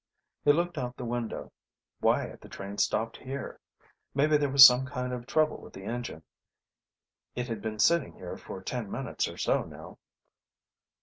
[0.43, 1.51] He looked out the window.
[1.99, 3.59] Why had the train stopped here?
[4.15, 6.23] Maybe there was some kind of trouble with the engine.
[7.35, 9.99] It had been sitting here for ten minutes or so now.